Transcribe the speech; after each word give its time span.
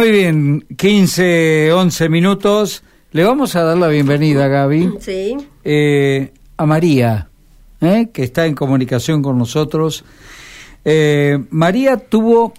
Muy 0.00 0.12
bien, 0.12 0.64
15, 0.76 1.72
11 1.72 2.08
minutos. 2.08 2.84
Le 3.10 3.24
vamos 3.24 3.56
a 3.56 3.64
dar 3.64 3.76
la 3.76 3.88
bienvenida, 3.88 4.46
Gaby, 4.46 4.94
Sí. 5.00 5.36
eh, 5.64 6.32
a 6.56 6.66
María, 6.66 7.28
eh, 7.80 8.08
que 8.12 8.22
está 8.22 8.46
en 8.46 8.54
comunicación 8.54 9.22
con 9.22 9.36
nosotros. 9.36 10.04
Eh, 10.84 11.44
María 11.50 11.96
tuvo 11.96 12.52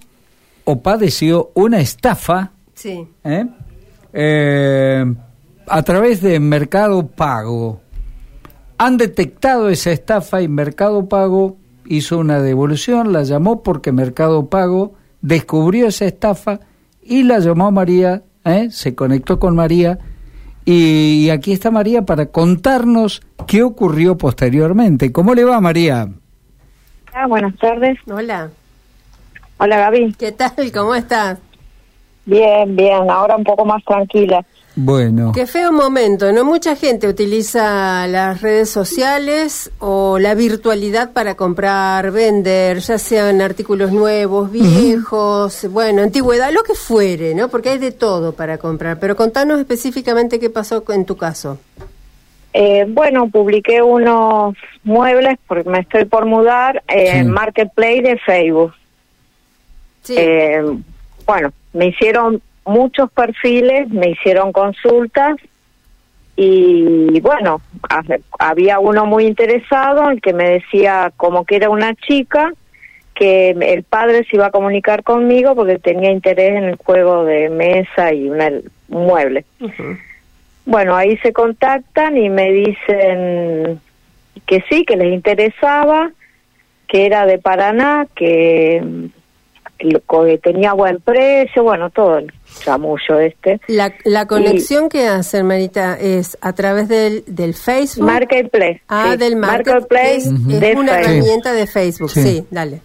o 0.65 0.81
padeció 0.81 1.52
una 1.54 1.79
estafa 1.79 2.52
Sí. 2.73 3.07
a 5.65 5.83
través 5.83 6.21
de 6.21 6.42
Mercado 6.42 7.08
Pago. 7.08 7.79
Han 8.78 8.97
detectado 8.97 9.69
esa 9.69 9.92
estafa 9.94 10.42
y 10.42 10.49
Mercado 10.49 11.08
Pago 11.08 11.56
hizo 11.85 12.17
una 12.17 12.42
devolución, 12.42 13.13
la 13.13 13.24
llamó 13.24 13.63
porque 13.63 13.94
Mercado 13.94 14.47
Pago 14.49 14.96
descubrió 15.21 15.87
esa 15.87 16.03
estafa 16.03 16.59
y 17.09 17.23
la 17.23 17.39
llamó 17.39 17.71
María, 17.71 18.21
¿eh? 18.45 18.70
se 18.70 18.95
conectó 18.95 19.39
con 19.39 19.55
María 19.55 19.97
y, 20.63 21.25
y 21.25 21.29
aquí 21.31 21.51
está 21.51 21.71
María 21.71 22.03
para 22.03 22.27
contarnos 22.27 23.21
qué 23.47 23.63
ocurrió 23.63 24.17
posteriormente. 24.17 25.11
¿Cómo 25.11 25.34
le 25.34 25.43
va 25.43 25.59
María? 25.59 26.07
Ah, 27.13 27.27
buenas 27.27 27.57
tardes. 27.57 27.98
Hola. 28.09 28.51
Hola 29.57 29.77
Gaby. 29.77 30.13
¿Qué 30.13 30.31
tal? 30.31 30.71
¿Cómo 30.73 30.93
estás? 30.95 31.39
Bien, 32.25 32.75
bien, 32.75 33.09
ahora 33.09 33.35
un 33.35 33.43
poco 33.43 33.65
más 33.65 33.84
tranquila. 33.84 34.45
Bueno, 34.81 35.33
Qué 35.35 35.45
feo 35.45 35.73
momento, 35.73 36.31
¿no? 36.31 36.45
Mucha 36.45 36.73
gente 36.77 37.09
utiliza 37.09 38.07
las 38.07 38.39
redes 38.41 38.70
sociales 38.70 39.71
o 39.79 40.20
la 40.20 40.35
virtualidad 40.35 41.11
para 41.11 41.35
comprar, 41.35 42.11
vender, 42.11 42.79
ya 42.79 42.97
sean 42.97 43.41
artículos 43.41 43.91
nuevos, 43.91 44.49
viejos, 44.49 45.67
bueno, 45.70 46.01
antigüedad, 46.01 46.53
lo 46.53 46.63
que 46.63 46.75
fuere, 46.75 47.35
¿no? 47.35 47.49
Porque 47.49 47.71
hay 47.71 47.77
de 47.77 47.91
todo 47.91 48.31
para 48.31 48.57
comprar. 48.57 48.99
Pero 49.01 49.17
contanos 49.17 49.59
específicamente 49.59 50.39
qué 50.39 50.49
pasó 50.49 50.81
en 50.93 51.03
tu 51.03 51.17
caso. 51.17 51.57
Eh, 52.54 52.85
bueno, 52.87 53.27
publiqué 53.29 53.82
unos 53.82 54.55
muebles 54.85 55.37
porque 55.45 55.70
me 55.70 55.79
estoy 55.79 56.05
por 56.05 56.26
mudar 56.26 56.82
en 56.87 57.26
Sí. 57.26 57.32
Marketplace 57.32 58.01
de 58.01 58.17
Facebook. 58.17 58.73
Sí. 60.04 60.15
Eh, 60.17 60.61
bueno, 61.26 61.51
me 61.73 61.87
hicieron 61.87 62.41
muchos 62.70 63.12
perfiles, 63.12 63.89
me 63.89 64.09
hicieron 64.12 64.52
consultas 64.52 65.36
y 66.36 67.20
bueno, 67.20 67.61
ha- 67.89 68.02
había 68.39 68.80
uno 68.80 69.06
muy 69.06 69.26
interesado, 69.26 70.09
el 70.09 70.22
que 70.22 70.31
me 70.34 70.50
decía 70.50 71.11
como 71.17 71.44
que 71.44 71.58
era 71.58 71.70
una 71.70 71.94
chica, 71.95 72.53
que 73.14 73.50
el 73.50 73.84
padre 73.84 74.23
se 74.23 74.38
iba 74.38 74.45
a 74.45 74.52
comunicar 74.52 75.03
conmigo 75.03 75.53
porque 75.53 75.78
tenía 75.80 76.11
interés 76.11 76.56
en 76.56 76.64
el 76.64 76.76
juego 76.78 77.26
de 77.26 77.50
mesa 77.50 78.14
y 78.14 78.30
una, 78.30 78.48
un 78.48 79.06
mueble. 79.06 79.44
Bueno, 80.66 80.95
ahí 80.95 81.17
se 81.17 81.33
contactan 81.33 82.16
y 82.17 82.30
me 82.30 82.52
dicen 82.52 83.81
que 84.45 84.64
sí, 84.70 84.86
que 84.86 84.95
les 84.95 85.11
interesaba, 85.14 86.11
que 86.88 87.06
era 87.06 87.26
de 87.26 87.39
Paraná, 87.39 88.08
que 88.16 88.81
tenía 90.42 90.74
buen 90.74 91.00
precio, 91.02 91.64
bueno, 91.64 91.90
todo 91.90 92.18
el 92.18 92.32
chamullo 92.60 93.20
este. 93.20 93.60
La, 93.68 93.94
la 94.04 94.26
conexión 94.26 94.90
que 94.90 95.08
hacen, 95.08 95.48
Marita, 95.48 95.98
es 96.00 96.38
a 96.42 96.54
través 96.54 96.88
del, 96.88 97.24
del 97.28 97.54
Facebook. 97.54 98.06
Marketplace. 98.06 98.82
Ah, 98.88 99.12
sí, 99.14 99.18
del 99.18 99.36
marketplace. 99.36 100.30
Marketplace 100.32 100.56
es 100.56 100.60
de 100.60 100.76
una 100.76 100.94
Facebook. 100.94 101.14
herramienta 101.14 101.54
de 101.54 101.68
Facebook. 101.68 102.10
Sí. 102.12 102.22
Sí, 102.22 102.46
dale. 102.52 102.82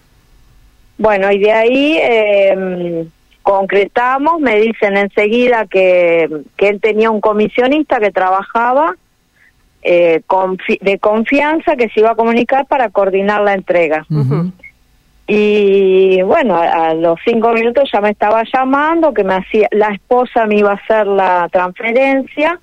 Bueno, 0.97 1.31
y 1.31 1.39
de 1.39 1.51
ahí 1.51 1.99
eh, 2.01 3.05
concretamos, 3.41 4.39
me 4.39 4.55
dicen 4.61 4.95
enseguida 4.97 5.65
que, 5.69 6.29
que 6.57 6.69
él 6.69 6.79
tenía 6.81 7.11
un 7.11 7.19
comisionista 7.21 7.99
que 7.99 8.11
trabajaba 8.11 8.95
eh, 9.83 10.21
confi- 10.25 10.79
de 10.81 10.97
confianza 10.97 11.75
que 11.75 11.89
se 11.89 11.99
iba 11.99 12.11
a 12.11 12.15
comunicar 12.15 12.65
para 12.65 12.89
coordinar 12.89 13.41
la 13.41 13.53
entrega. 13.53 14.05
Ujú. 14.09 14.51
Y 15.27 16.21
bueno, 16.21 16.55
a, 16.55 16.89
a 16.89 16.93
los 16.93 17.19
cinco 17.25 17.51
minutos 17.51 17.89
ya 17.91 17.99
me 17.99 18.11
estaba 18.11 18.43
llamando, 18.53 19.13
que 19.13 19.23
me 19.23 19.35
hacía, 19.35 19.67
la 19.71 19.89
esposa 19.89 20.45
me 20.45 20.57
iba 20.57 20.71
a 20.71 20.75
hacer 20.75 21.07
la 21.07 21.49
transferencia. 21.51 22.59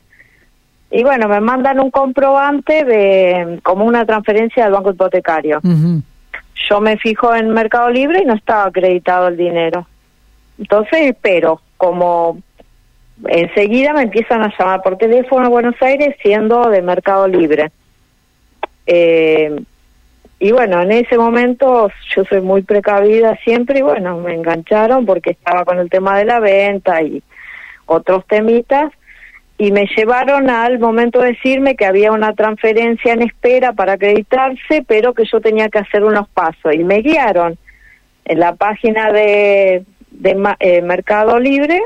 Y 0.90 1.02
bueno, 1.02 1.26
me 1.26 1.40
mandan 1.40 1.80
un 1.80 1.90
comprobante 1.90 2.84
de 2.84 3.60
como 3.62 3.84
una 3.86 4.04
transferencia 4.04 4.64
del 4.64 4.74
banco 4.74 4.90
hipotecario. 4.90 5.60
Yo 6.68 6.80
me 6.80 6.98
fijo 6.98 7.34
en 7.34 7.50
Mercado 7.50 7.88
Libre 7.90 8.20
y 8.22 8.26
no 8.26 8.34
estaba 8.34 8.64
acreditado 8.66 9.28
el 9.28 9.36
dinero. 9.36 9.86
Entonces 10.58 11.00
espero, 11.10 11.60
como 11.78 12.38
enseguida 13.26 13.92
me 13.94 14.02
empiezan 14.02 14.42
a 14.42 14.52
llamar 14.56 14.82
por 14.82 14.98
teléfono 14.98 15.46
a 15.46 15.50
Buenos 15.50 15.80
Aires 15.80 16.14
siendo 16.22 16.68
de 16.68 16.82
Mercado 16.82 17.26
Libre. 17.26 17.72
Eh, 18.86 19.62
y 20.42 20.50
bueno, 20.50 20.82
en 20.82 20.90
ese 20.90 21.16
momento 21.16 21.88
yo 22.16 22.24
soy 22.24 22.40
muy 22.40 22.62
precavida 22.62 23.38
siempre 23.44 23.78
y 23.78 23.82
bueno, 23.82 24.18
me 24.18 24.34
engancharon 24.34 25.06
porque 25.06 25.30
estaba 25.30 25.64
con 25.64 25.78
el 25.78 25.88
tema 25.88 26.18
de 26.18 26.24
la 26.24 26.40
venta 26.40 27.00
y 27.00 27.22
otros 27.86 28.26
temitas. 28.26 28.92
Y 29.56 29.70
me 29.70 29.86
llevaron 29.96 30.50
al 30.50 30.80
momento 30.80 31.20
de 31.20 31.34
decirme 31.34 31.76
que 31.76 31.86
había 31.86 32.10
una 32.10 32.32
transferencia 32.32 33.12
en 33.12 33.22
espera 33.22 33.72
para 33.72 33.92
acreditarse, 33.92 34.84
pero 34.84 35.14
que 35.14 35.26
yo 35.26 35.40
tenía 35.40 35.68
que 35.68 35.78
hacer 35.78 36.02
unos 36.02 36.28
pasos. 36.30 36.74
Y 36.74 36.82
me 36.82 37.02
guiaron 37.02 37.56
en 38.24 38.40
la 38.40 38.56
página 38.56 39.12
de, 39.12 39.84
de 40.10 40.54
eh, 40.58 40.82
Mercado 40.82 41.38
Libre 41.38 41.80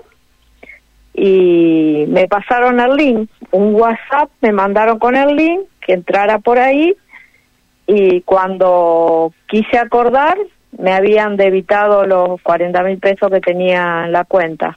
y 1.13 2.07
me 2.09 2.27
pasaron 2.27 2.81
el 2.81 2.97
link, 2.97 3.31
un 3.51 3.75
WhatsApp, 3.75 4.31
me 4.41 4.53
mandaron 4.53 4.99
con 4.99 5.15
el 5.15 5.37
link 5.37 5.61
que 5.83 5.93
entrara 5.93 6.39
por 6.39 6.59
ahí 6.59 6.97
y 7.87 8.21
cuando 8.23 9.33
quise 9.47 9.79
acordar 9.79 10.37
me 10.79 10.93
habían 10.93 11.37
debitado 11.37 12.05
los 12.05 12.41
40 12.43 12.83
mil 12.83 12.99
pesos 12.99 13.31
que 13.31 13.41
tenía 13.41 14.05
en 14.05 14.13
la 14.13 14.25
cuenta. 14.25 14.77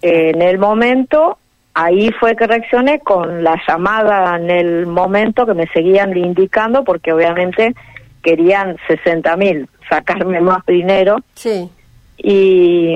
En 0.00 0.40
el 0.40 0.58
momento, 0.58 1.38
ahí 1.74 2.10
fue 2.12 2.36
que 2.36 2.46
reaccioné 2.46 3.00
con 3.00 3.42
la 3.44 3.60
llamada 3.68 4.36
en 4.36 4.48
el 4.48 4.86
momento 4.86 5.44
que 5.44 5.54
me 5.54 5.66
seguían 5.68 6.16
indicando 6.16 6.84
porque 6.84 7.12
obviamente 7.12 7.74
querían 8.22 8.76
60 8.86 9.36
mil, 9.36 9.68
sacarme 9.90 10.40
más 10.40 10.64
dinero 10.66 11.18
Sí. 11.34 11.68
y 12.16 12.94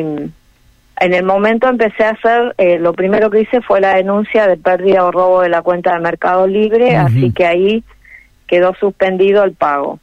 en 1.01 1.15
el 1.15 1.25
momento 1.25 1.69
empecé 1.69 2.05
a 2.05 2.11
hacer, 2.11 2.55
eh, 2.59 2.79
lo 2.79 2.93
primero 2.93 3.29
que 3.31 3.41
hice 3.41 3.61
fue 3.61 3.81
la 3.81 3.95
denuncia 3.97 4.47
de 4.47 4.57
pérdida 4.57 5.05
o 5.05 5.11
robo 5.11 5.43
de 5.43 5.49
la 5.49 5.63
cuenta 5.63 5.93
de 5.95 6.01
Mercado 6.01 6.47
Libre, 6.47 6.97
así 6.97 7.33
que 7.33 7.45
ahí 7.45 7.85
quedó 8.47 8.75
suspendido 8.75 9.45
el 9.45 9.53
pago. 9.53 9.99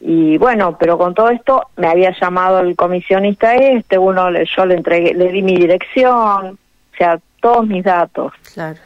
Y 0.00 0.36
bueno, 0.38 0.76
pero 0.78 0.98
con 0.98 1.14
todo 1.14 1.30
esto 1.30 1.68
me 1.76 1.86
había 1.86 2.12
llamado 2.20 2.58
el 2.60 2.74
comisionista 2.74 3.54
este, 3.54 3.98
uno 3.98 4.30
le, 4.30 4.44
yo 4.46 4.66
le 4.66 4.74
entregué, 4.74 5.14
le 5.14 5.30
di 5.30 5.42
mi 5.42 5.56
dirección, 5.56 6.58
o 6.92 6.96
sea, 6.96 7.20
todos 7.40 7.66
mis 7.66 7.84
datos, 7.84 8.32
Claro. 8.54 8.78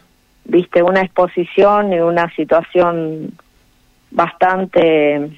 viste, 0.45 0.83
una 0.83 1.01
exposición 1.01 1.93
y 1.93 2.01
una 2.01 2.31
situación 2.35 3.33
bastante, 4.11 5.31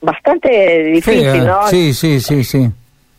bastante 0.00 0.82
difícil, 0.84 1.22
Fea. 1.30 1.44
¿no? 1.44 1.66
Sí, 1.68 1.92
sí, 1.94 2.20
sí, 2.20 2.44
sí. 2.44 2.70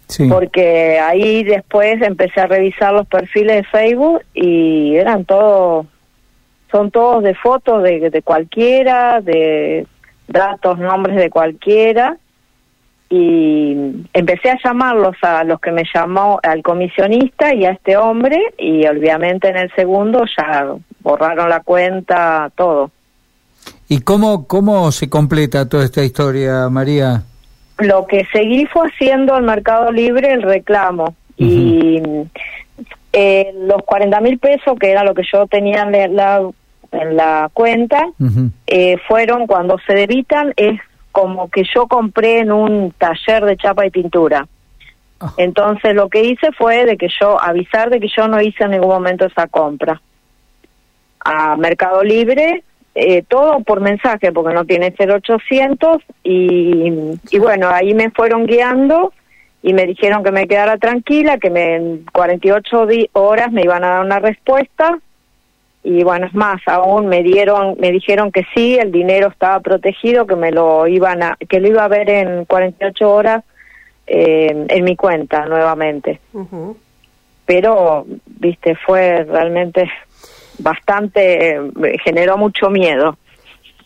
sí. 0.07 0.28
porque 0.29 1.00
ahí 1.00 1.44
después 1.44 2.01
empecé 2.01 2.41
a 2.41 2.47
revisar 2.47 2.94
los 2.94 3.07
perfiles 3.07 3.57
de 3.57 3.63
Facebook 3.63 4.22
y 4.34 4.95
eran 4.95 5.25
todos, 5.25 5.85
son 6.72 6.92
todos 6.92 7.24
de 7.24 7.36
fotos 7.36 7.84
de, 7.84 8.10
de 8.10 8.22
cualquiera, 8.22 9.22
de 9.22 9.88
datos, 10.28 10.78
nombres 10.80 11.16
de 11.18 11.30
cualquiera 11.30 12.18
y 13.10 14.06
empecé 14.14 14.50
a 14.52 14.58
llamarlos 14.62 15.16
a 15.22 15.46
los 15.46 15.62
que 15.62 15.72
me 15.72 15.84
llamó 15.94 16.40
al 16.44 16.62
comisionista 16.62 17.54
y 17.54 17.66
a 17.66 17.72
este 17.72 17.96
hombre 17.96 18.38
y 18.58 18.86
obviamente 18.86 19.48
en 19.48 19.58
el 19.58 19.74
segundo 19.75 20.25
ya 20.38 20.75
borraron 21.00 21.50
la 21.50 21.62
cuenta, 21.62 22.52
todo. 22.56 22.92
¿Y 23.88 24.02
cómo, 24.02 24.46
cómo 24.46 24.92
se 24.92 25.10
completa 25.10 25.70
toda 25.70 25.86
esta 25.86 26.04
historia, 26.04 26.68
María? 26.70 27.24
lo 27.80 28.08
que 28.08 28.25
seguí 28.31 28.66
fue 28.66 28.88
haciendo 28.88 29.36
al 29.36 29.44
Mercado 29.44 29.92
Libre 29.92 30.34
el 30.34 30.42
reclamo 30.42 31.16
y 31.38 32.02
eh, 33.19 33.52
los 33.56 33.81
40 33.81 34.22
mil 34.22 34.38
pesos 34.38 34.78
que 34.80 34.92
era 34.92 35.04
lo 35.04 35.16
que 35.16 35.24
yo 35.24 35.48
tenía 35.48 35.81
en 35.81 36.16
la, 36.16 36.48
en 36.92 37.18
la 37.18 37.50
cuenta 37.52 38.06
eh, 38.68 38.98
fueron 39.08 39.48
cuando 39.48 39.80
se 39.88 39.96
debitan 39.96 40.54
es 40.56 40.80
como 41.12 41.50
que 41.50 41.64
yo 41.74 41.88
compré 41.88 42.42
en 42.42 42.52
un 42.52 42.94
taller 42.96 43.46
de 43.46 43.58
chapa 43.58 43.88
y 43.88 43.90
pintura. 43.90 44.48
Ah. 45.19 45.34
entonces 45.38 45.96
lo 45.96 46.10
que 46.10 46.22
hice 46.22 46.52
fue 46.52 46.86
de 46.86 46.96
que 46.96 47.08
yo 47.19 47.42
avisar 47.42 47.90
de 47.90 48.00
que 48.00 48.08
yo 48.16 48.28
no 48.28 48.40
hice 48.40 48.66
en 48.66 48.72
ningún 48.72 48.90
momento 48.90 49.25
esa 49.25 49.48
compra. 49.48 50.00
A 51.20 51.58
Mercado 51.58 52.04
Libre 52.04 52.63
eh, 52.94 53.24
todo 53.28 53.62
por 53.62 53.81
mensaje, 53.81 54.31
porque 54.31 54.54
no 54.54 54.66
tiene 54.66 54.94
0800, 54.98 56.04
y, 56.24 56.92
y 57.31 57.40
bueno, 57.40 57.70
ahí 57.70 57.94
me 57.94 58.10
fueron 58.12 58.46
guiando 58.46 59.12
y 59.68 59.74
me 59.74 59.86
dijeron 59.86 60.24
que 60.24 60.31
me 60.31 60.48
quedara 60.48 60.78
tranquila, 60.78 61.40
que 61.40 61.50
me, 61.50 61.75
en 61.75 62.06
48 62.14 62.88
horas 63.12 63.52
me 63.52 63.64
iban 63.64 63.84
a 63.84 63.90
dar 63.90 64.06
una 64.06 64.19
respuesta 64.19 64.98
y 65.84 66.06
bueno, 66.06 66.25
es 66.25 66.34
más, 66.34 66.62
aún 66.68 67.08
me 67.08 67.22
dieron, 67.22 67.75
me 67.78 67.92
dijeron 67.92 68.31
que 68.31 68.46
sí, 68.56 68.78
el 68.78 68.94
dinero 68.94 69.28
estaba 69.28 69.60
protegido, 69.60 70.25
que 70.25 70.38
me 70.38 70.52
lo 70.52 70.88
iban 70.88 71.22
a, 71.22 71.38
que 71.50 71.60
lo 71.60 71.68
iba 71.68 71.84
a 71.84 71.90
ver 71.90 72.10
en 72.10 72.46
48 72.46 73.12
horas 73.12 73.44
eh, 74.06 74.66
en 74.69 74.84
mi 74.86 74.96
cuenta 74.96 75.46
nuevamente. 75.46 76.22
Pero, 77.46 78.06
viste, 78.25 78.75
fue 78.86 79.25
realmente 79.25 79.90
bastante, 80.60 81.58
eh, 81.58 81.62
generó 82.06 82.38
mucho 82.38 82.70
miedo. 82.70 83.18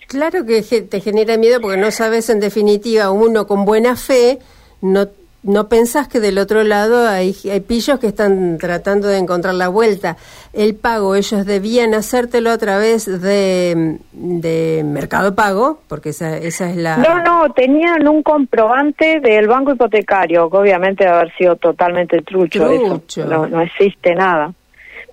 Claro 0.07 0.45
que 0.45 0.61
te 0.61 0.99
genera 0.99 1.37
miedo 1.37 1.59
porque 1.59 1.77
no 1.77 1.89
sabes 1.89 2.29
en 2.29 2.39
definitiva, 2.39 3.09
uno 3.09 3.47
con 3.47 3.65
buena 3.65 3.95
fe 3.95 4.37
no 4.81 5.07
no 5.43 5.69
pensás 5.69 6.07
que 6.07 6.19
del 6.19 6.37
otro 6.37 6.63
lado 6.63 7.07
hay, 7.07 7.35
hay 7.51 7.61
pillos 7.61 7.99
que 7.99 8.07
están 8.07 8.57
tratando 8.59 9.07
de 9.07 9.17
encontrar 9.17 9.55
la 9.55 9.69
vuelta. 9.69 10.17
El 10.53 10.75
pago, 10.75 11.15
ellos 11.15 11.45
debían 11.45 11.93
hacértelo 11.95 12.51
a 12.51 12.57
través 12.57 13.05
de, 13.05 13.97
de 14.11 14.83
Mercado 14.85 15.33
Pago, 15.33 15.79
porque 15.87 16.09
esa, 16.09 16.37
esa 16.37 16.69
es 16.69 16.75
la... 16.75 16.97
No, 16.97 17.23
no, 17.23 17.51
tenían 17.53 18.07
un 18.07 18.21
comprobante 18.21 19.19
del 19.19 19.47
banco 19.47 19.71
hipotecario, 19.71 20.49
que 20.49 20.57
obviamente 20.57 21.05
debe 21.05 21.15
haber 21.17 21.35
sido 21.35 21.55
totalmente 21.55 22.21
trucho. 22.21 22.67
trucho. 22.67 23.25
No, 23.25 23.47
no 23.47 23.61
existe 23.61 24.13
nada. 24.13 24.53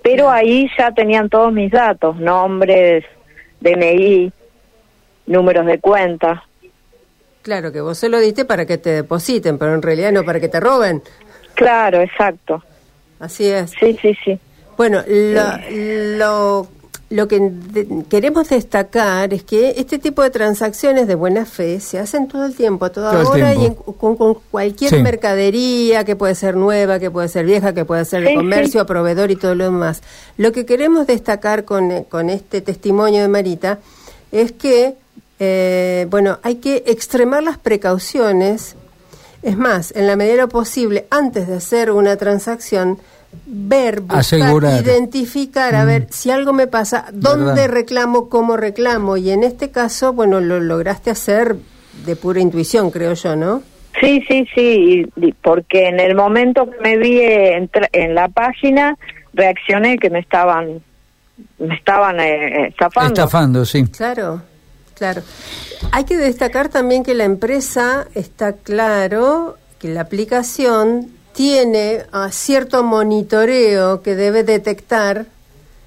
Pero 0.02 0.28
ahí 0.28 0.69
ya 0.78 0.92
tenían 0.92 1.28
todos 1.28 1.52
mis 1.52 1.70
datos, 1.70 2.16
nombres, 2.16 3.04
DNI, 3.60 4.30
números 5.26 5.66
de 5.66 5.78
cuenta. 5.78 6.44
Claro, 7.49 7.73
que 7.73 7.81
vos 7.81 7.97
se 7.97 8.11
lo 8.11 8.21
diste 8.21 8.45
para 8.45 8.67
que 8.67 8.77
te 8.77 8.91
depositen, 8.91 9.56
pero 9.56 9.73
en 9.73 9.81
realidad 9.81 10.12
no 10.12 10.23
para 10.23 10.39
que 10.39 10.50
te 10.50 10.61
roben. 10.61 11.03
Claro, 11.55 12.03
exacto. 12.03 12.62
Así 13.19 13.47
es. 13.47 13.71
Sí, 13.81 13.99
sí, 14.03 14.15
sí. 14.23 14.39
Bueno, 14.77 15.03
lo, 15.09 16.69
lo, 17.09 17.27
que 17.27 17.50
queremos 18.11 18.50
destacar 18.50 19.33
es 19.33 19.45
que 19.45 19.71
este 19.79 19.99
tipo 19.99 20.23
de 20.23 20.29
transacciones 20.29 21.09
de 21.09 21.15
buena 21.15 21.47
fe 21.47 21.81
se 21.81 21.99
hacen 21.99 22.29
todo 22.29 22.45
el 22.45 22.55
tiempo, 22.55 22.91
toda 22.91 23.27
hora 23.27 23.55
y 23.55 23.75
con, 23.99 24.35
cualquier 24.50 25.03
mercadería 25.03 26.05
que 26.05 26.17
puede 26.17 26.35
ser 26.35 26.55
nueva, 26.55 26.99
que 26.99 27.11
puede 27.11 27.29
ser 27.29 27.47
vieja, 27.47 27.73
que 27.73 27.87
puede 27.87 28.05
ser 28.05 28.25
de 28.25 28.35
comercio, 28.35 28.85
proveedor 28.85 29.31
y 29.31 29.37
todo 29.37 29.55
lo 29.55 29.65
demás. 29.65 30.03
Lo 30.37 30.53
que 30.53 30.67
queremos 30.67 31.06
destacar 31.06 31.65
con, 31.65 32.05
con 32.05 32.29
este 32.29 32.61
testimonio 32.61 33.23
de 33.23 33.29
Marita 33.29 33.79
es 34.33 34.53
que 34.53 34.97
eh, 35.38 36.06
bueno, 36.11 36.38
hay 36.43 36.56
que 36.56 36.85
extremar 36.87 37.43
las 37.43 37.58
precauciones. 37.58 38.76
Es 39.43 39.56
más, 39.56 39.94
en 39.94 40.06
la 40.06 40.17
medida 40.17 40.49
posible, 40.49 41.06
antes 41.11 41.46
de 41.46 41.56
hacer 41.56 41.90
una 41.93 42.17
transacción, 42.17 42.99
ver, 43.46 44.00
buscar, 44.00 44.82
identificar, 44.82 45.75
a 45.75 45.85
mm. 45.85 45.87
ver 45.87 46.06
si 46.11 46.31
algo 46.31 46.52
me 46.52 46.67
pasa, 46.67 47.06
dónde 47.12 47.69
reclamo, 47.69 48.29
cómo 48.29 48.56
reclamo. 48.56 49.17
Y 49.17 49.31
en 49.31 49.44
este 49.44 49.70
caso, 49.70 50.12
bueno, 50.12 50.40
lo 50.40 50.58
lograste 50.61 51.11
hacer 51.11 51.56
de 52.05 52.17
pura 52.17 52.40
intuición, 52.40 52.90
creo 52.90 53.14
yo, 53.14 53.37
¿no? 53.37 53.62
Sí, 54.00 54.25
sí, 54.29 54.46
sí, 54.55 55.06
porque 55.43 55.88
en 55.88 55.99
el 55.99 56.14
momento 56.14 56.70
que 56.70 56.79
me 56.81 56.96
vi 56.96 57.20
en, 57.20 57.69
en 57.93 58.14
la 58.14 58.29
página, 58.29 58.96
reaccioné 59.32 59.99
que 59.99 60.08
me 60.11 60.20
estaban, 60.20 60.81
me 61.58 61.75
estaban 61.75 62.20
eh, 62.20 62.69
estafando. 62.69 63.08
Estafando, 63.08 63.64
sí. 63.64 63.85
Claro. 63.87 64.43
Claro. 64.99 65.23
Hay 65.93 66.05
que 66.05 66.17
destacar 66.17 66.69
también 66.69 67.05
que 67.05 67.15
la 67.15 67.25
empresa 67.25 68.09
está 68.15 68.53
claro 68.53 69.56
que 69.79 69.89
la 69.89 70.00
aplicación 70.00 71.12
tiene 71.33 72.00
a 72.11 72.33
cierto 72.33 72.83
monitoreo 72.83 74.03
que 74.03 74.17
debe 74.17 74.43
detectar 74.43 75.27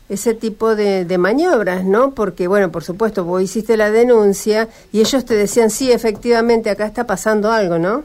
ese 0.08 0.34
tipo 0.34 0.76
de, 0.76 1.06
maniobras, 1.18 1.84
¿no? 1.86 2.12
Porque, 2.12 2.48
bueno, 2.48 2.72
por 2.72 2.84
supuesto, 2.84 3.24
vos 3.24 3.42
hiciste 3.42 3.78
la 3.78 3.92
denuncia 3.92 4.68
y 4.92 5.00
ellos 5.00 5.26
te 5.26 5.36
decían, 5.36 5.70
sí, 5.70 5.92
efectivamente, 5.92 6.70
acá 6.70 6.86
está 6.86 7.06
pasando 7.06 7.52
algo, 7.52 7.80
¿no? 7.80 8.04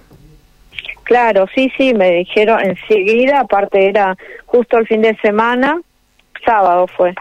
Claro, 1.02 1.46
sí, 1.54 1.70
sí, 1.76 1.94
me 1.94 2.10
dijeron 2.12 2.60
enseguida, 2.60 3.40
aparte 3.40 3.88
era 3.88 4.16
justo 4.46 4.78
el 4.78 4.86
fin 4.86 5.02
de 5.02 5.16
semana, 5.22 5.80
sábado 6.46 6.86
fue, 6.86 7.14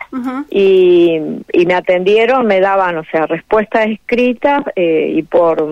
y, 0.50 1.20
y, 1.52 1.66
me 1.66 1.74
atendieron, 1.74 2.46
me 2.46 2.62
daban, 2.62 2.98
o 2.98 3.04
sea, 3.06 3.26
respuestas 3.26 3.88
escritas 3.88 4.64
eh, 4.76 5.12
y 5.16 5.24
por, 5.24 5.68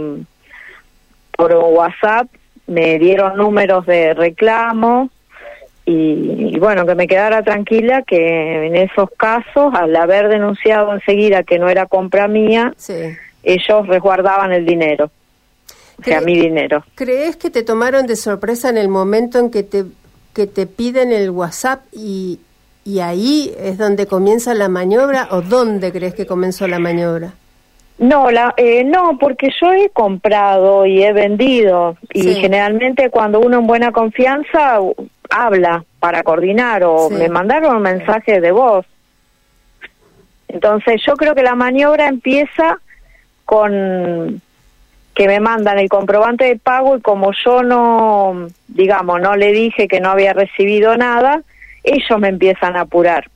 por 1.38 1.54
WhatsApp 1.54 2.28
me 2.68 3.00
dieron 3.00 3.38
números 3.38 3.86
de 3.86 4.14
reclamo 4.14 5.10
y, 5.86 6.58
bueno, 6.60 6.86
que 6.86 6.96
me 6.96 7.08
quedara 7.08 7.44
tranquila 7.44 8.04
que 8.04 8.68
en 8.68 8.76
esos 8.76 9.10
casos, 9.18 9.74
al 9.74 9.94
haber 9.96 10.30
denunciado 10.30 10.94
enseguida 10.94 11.44
que 11.44 11.60
no 11.60 11.68
era 11.68 11.88
compra 11.88 12.28
mía, 12.28 12.74
ellos 13.44 13.88
resguardaban 13.88 14.54
el 14.54 14.66
dinero, 14.66 15.12
o 16.00 16.04
sea, 16.04 16.22
mi 16.22 16.40
dinero. 16.40 16.86
¿Crees 16.96 17.36
que 17.36 17.50
te 17.50 17.64
tomaron 17.64 18.08
de 18.08 18.16
sorpresa 18.16 18.70
en 18.70 18.78
el 18.78 18.88
momento 18.88 19.40
en 19.40 19.52
que 19.52 19.64
te, 19.64 19.84
que 20.34 20.48
te 20.48 20.68
piden 20.68 21.12
el 21.12 21.30
WhatsApp 21.30 21.82
y, 21.92 22.40
¿Y 22.86 23.00
ahí 23.00 23.54
es 23.58 23.78
donde 23.78 24.08
comienza 24.08 24.54
la 24.54 24.68
maniobra 24.68 25.28
o 25.32 25.42
dónde 25.42 25.92
crees 25.92 26.14
que 26.14 26.26
comenzó 26.26 26.68
la 26.68 26.80
maniobra? 26.80 27.34
No, 27.98 28.32
la, 28.32 28.54
eh, 28.58 28.84
no, 28.84 29.18
porque 29.20 29.50
yo 29.62 29.72
he 29.72 29.90
comprado 29.90 30.86
y 30.86 31.04
he 31.04 31.14
vendido 31.14 31.96
y 32.12 32.34
generalmente 32.36 33.10
cuando 33.10 33.40
uno 33.40 33.60
en 33.60 33.68
buena 33.68 33.92
confianza 33.92 34.80
habla 35.30 35.86
para 36.00 36.24
coordinar 36.24 36.84
o 36.84 37.10
me 37.10 37.30
mandaron 37.30 37.78
un 37.78 37.82
mensaje 37.84 38.42
de 38.42 38.52
voz. 38.52 38.86
Entonces 40.48 41.02
yo 41.06 41.16
creo 41.16 41.34
que 41.36 41.44
la 41.44 41.56
maniobra 41.56 42.08
empieza 42.08 42.80
con 43.46 44.42
que 45.14 45.28
me 45.28 45.40
mandan 45.40 45.80
el 45.80 45.90
comprobante 45.90 46.46
de 46.46 46.56
pago 46.58 46.98
y 46.98 47.02
como 47.02 47.32
yo 47.46 47.62
no, 47.62 48.48
digamos, 48.68 49.22
no 49.22 49.36
le 49.36 49.52
dije 49.52 49.88
que 49.88 50.00
no 50.00 50.10
había 50.10 50.34
recibido 50.34 50.98
nada, 50.98 51.44
ellos 51.84 52.20
me 52.20 52.30
empiezan 52.30 52.76
a 52.76 52.82
apurar. 52.82 53.30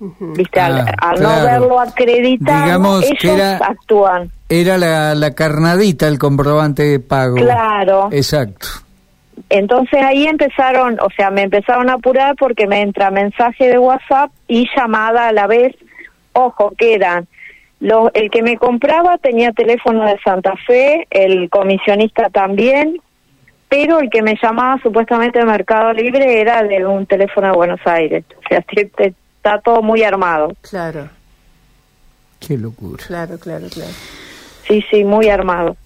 ¿Viste? 0.00 0.60
al, 0.60 0.80
ah, 1.00 1.14
no 1.18 1.44
verlo 1.44 1.80
acreditado, 1.80 3.00
ellos 3.00 3.60
actúan. 3.62 4.30
Era 4.48 4.76
la, 4.76 5.14
la 5.14 5.34
carnadita 5.34 6.08
el 6.08 6.18
comprobante 6.18 6.82
de 6.82 7.00
pago. 7.00 7.36
Claro. 7.36 8.08
Exacto. 8.12 8.66
Entonces 9.48 10.02
ahí 10.02 10.26
empezaron, 10.26 10.98
o 11.00 11.08
sea, 11.16 11.30
me 11.30 11.42
empezaron 11.42 11.88
a 11.90 11.94
apurar 11.94 12.34
porque 12.36 12.66
me 12.66 12.82
entra 12.82 13.10
mensaje 13.10 13.68
de 13.68 13.78
WhatsApp 13.78 14.30
y 14.48 14.66
llamada 14.76 15.28
a 15.28 15.32
la 15.32 15.46
vez. 15.46 15.74
Ojo, 16.32 16.72
que 16.76 16.94
eran 16.94 17.28
los, 17.80 18.10
el 18.14 18.30
que 18.30 18.42
me 18.42 18.56
compraba 18.56 19.18
tenía 19.18 19.52
teléfono 19.52 20.04
de 20.04 20.18
Santa 20.24 20.54
Fe, 20.66 21.06
el 21.10 21.50
comisionista 21.50 22.30
también, 22.30 22.98
pero 23.74 23.98
el 23.98 24.08
que 24.08 24.22
me 24.22 24.36
llamaba 24.40 24.80
supuestamente 24.80 25.40
de 25.40 25.44
Mercado 25.44 25.92
Libre 25.92 26.40
era 26.40 26.62
de 26.62 26.86
un 26.86 27.06
teléfono 27.06 27.48
de 27.48 27.52
Buenos 27.54 27.80
Aires. 27.84 28.24
O 28.38 28.48
sea, 28.48 28.64
está 28.98 29.58
todo 29.58 29.82
muy 29.82 30.04
armado. 30.04 30.52
Claro. 30.60 31.08
Qué 32.38 32.56
locura. 32.56 33.02
Claro, 33.04 33.36
claro, 33.36 33.66
claro. 33.68 33.90
Sí, 34.68 34.84
sí, 34.88 35.02
muy 35.02 35.28
armado. 35.28 35.76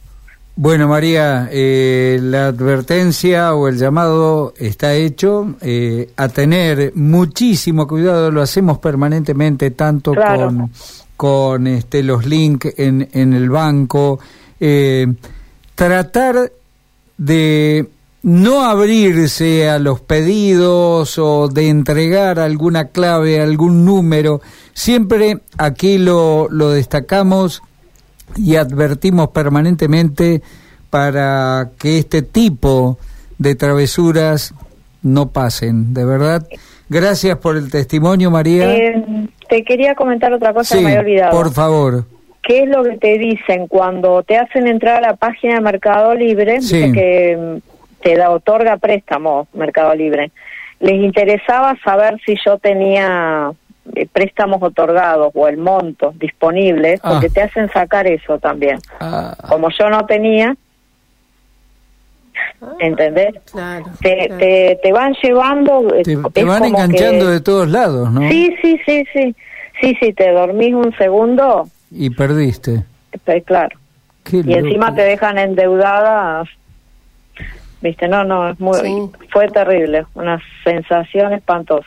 Bueno, 0.54 0.86
María, 0.86 1.48
eh, 1.50 2.18
la 2.20 2.48
advertencia 2.48 3.54
o 3.54 3.68
el 3.68 3.78
llamado 3.78 4.52
está 4.58 4.92
hecho 4.94 5.54
eh, 5.62 6.10
a 6.16 6.28
tener 6.28 6.92
muchísimo 6.94 7.86
cuidado, 7.86 8.30
lo 8.30 8.42
hacemos 8.42 8.78
permanentemente, 8.78 9.70
tanto 9.70 10.12
con, 10.14 10.70
con 11.16 11.66
este, 11.66 12.02
los 12.02 12.26
links 12.26 12.74
en, 12.76 13.08
en 13.12 13.32
el 13.32 13.48
banco. 13.48 14.18
Eh, 14.60 15.06
tratar 15.74 16.50
de 17.18 17.88
no 18.22 18.64
abrirse 18.64 19.68
a 19.68 19.78
los 19.78 20.00
pedidos 20.00 21.18
o 21.18 21.48
de 21.48 21.68
entregar 21.68 22.38
alguna 22.38 22.88
clave, 22.88 23.40
algún 23.40 23.84
número. 23.84 24.40
Siempre 24.72 25.40
aquí 25.56 25.98
lo, 25.98 26.48
lo 26.50 26.70
destacamos 26.70 27.62
y 28.36 28.56
advertimos 28.56 29.28
permanentemente 29.28 30.42
para 30.90 31.70
que 31.78 31.98
este 31.98 32.22
tipo 32.22 32.98
de 33.38 33.54
travesuras 33.54 34.54
no 35.02 35.30
pasen, 35.30 35.94
de 35.94 36.04
verdad. 36.04 36.46
Gracias 36.88 37.36
por 37.38 37.56
el 37.56 37.70
testimonio, 37.70 38.30
María. 38.30 38.74
Eh, 38.74 39.28
te 39.48 39.62
quería 39.62 39.94
comentar 39.94 40.32
otra 40.32 40.52
cosa 40.52 40.76
que 40.76 40.82
me 40.82 40.96
había 40.96 41.00
olvidado. 41.00 41.30
Por 41.32 41.52
favor. 41.52 42.04
¿Qué 42.42 42.62
es 42.62 42.68
lo 42.68 42.82
que 42.84 42.96
te 42.96 43.18
dicen 43.18 43.66
cuando 43.66 44.22
te 44.22 44.36
hacen 44.38 44.66
entrar 44.66 45.04
a 45.04 45.08
la 45.08 45.16
página 45.16 45.54
de 45.56 45.60
Mercado 45.60 46.14
Libre? 46.14 46.58
que 46.60 47.36
mm, 47.36 48.02
te 48.02 48.16
da 48.16 48.30
otorga 48.30 48.76
préstamos 48.76 49.48
Mercado 49.54 49.94
Libre. 49.94 50.30
Les 50.80 50.94
interesaba 50.94 51.76
saber 51.84 52.18
si 52.24 52.36
yo 52.44 52.56
tenía 52.58 53.50
eh, 53.94 54.06
préstamos 54.10 54.62
otorgados 54.62 55.32
o 55.34 55.48
el 55.48 55.56
monto 55.56 56.14
disponible, 56.16 56.98
porque 57.02 57.26
ah. 57.26 57.30
te 57.34 57.42
hacen 57.42 57.68
sacar 57.70 58.06
eso 58.06 58.38
también. 58.38 58.78
Ah. 59.00 59.36
Como 59.48 59.68
yo 59.70 59.90
no 59.90 60.06
tenía, 60.06 60.56
¿entendés? 62.78 63.34
Claro, 63.50 63.86
Te, 64.00 64.26
claro. 64.26 64.38
te, 64.38 64.78
te 64.82 64.92
van 64.92 65.14
llevando... 65.22 65.94
eh, 65.94 66.02
Te, 66.32 66.44
van 66.44 66.64
enganchando 66.64 67.26
que- 67.26 67.32
de 67.32 67.40
todos 67.40 67.68
lados, 67.68 68.10
¿no? 68.12 68.28
Sí, 68.28 68.54
sí, 68.62 68.80
sí, 68.86 69.04
sí. 69.12 69.34
Sí, 69.80 69.96
sí, 70.00 70.12
te 70.12 70.32
dormís 70.32 70.74
un 70.74 70.92
segundo, 70.96 71.68
Y 71.90 72.10
perdiste. 72.10 72.84
pues, 73.24 73.44
claro. 73.44 73.76
Qué 74.24 74.42
Y 74.44 74.52
encima 74.54 74.94
te 74.94 75.02
dejan 75.02 75.38
endeudada. 75.38 76.44
Viste, 77.80 78.08
no, 78.08 78.24
no, 78.24 78.50
es 78.50 78.58
muy, 78.60 78.78
Sí. 78.80 79.10
fue 79.32 79.48
terrible, 79.48 80.04
una 80.14 80.38
sensación 80.64 81.32
espantosa. 81.32 81.86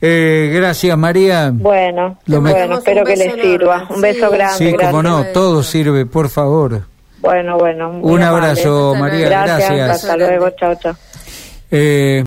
Eh, 0.00 0.50
gracias, 0.54 0.98
María. 0.98 1.50
Bueno, 1.54 2.18
Lo 2.26 2.40
me- 2.42 2.50
bueno, 2.52 2.78
espero 2.78 3.04
que 3.04 3.16
les 3.16 3.32
sirva. 3.34 3.86
Un 3.88 4.00
beso 4.02 4.30
grande, 4.30 4.58
Sí, 4.58 4.74
como 4.74 5.02
no, 5.02 5.24
todo 5.32 5.62
sirve, 5.62 6.04
por 6.04 6.28
favor. 6.28 6.82
Bueno, 7.20 7.56
bueno. 7.56 7.90
Un 8.02 8.20
abrazo, 8.22 8.94
María, 8.96 9.28
Gracias, 9.30 9.70
gracias. 9.70 9.90
hasta 10.04 10.16
luego, 10.18 10.50
chao, 10.50 10.74
chao. 10.74 10.94
Eh, 11.70 12.22